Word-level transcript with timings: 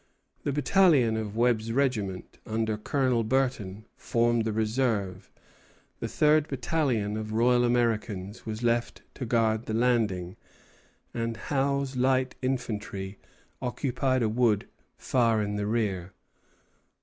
The 0.43 0.51
battalion 0.51 1.15
of 1.15 1.35
Webb's 1.37 1.71
regiment, 1.71 2.39
under 2.43 2.75
Colonel 2.75 3.23
Burton, 3.23 3.85
formed 3.95 4.45
the 4.45 4.51
reserve; 4.51 5.29
the 5.99 6.07
third 6.07 6.47
battalion 6.47 7.15
of 7.17 7.33
Royal 7.33 7.63
Americans 7.63 8.43
was 8.43 8.63
left 8.63 9.03
to 9.13 9.27
guard 9.27 9.67
the 9.67 9.75
landing; 9.75 10.37
and 11.13 11.37
Howe's 11.37 11.95
light 11.97 12.33
infantry 12.41 13.19
occupied 13.61 14.23
a 14.23 14.27
wood 14.27 14.67
far 14.97 15.39
in 15.39 15.55
the 15.55 15.67
rear. 15.67 16.13